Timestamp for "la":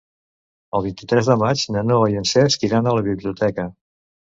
3.01-3.09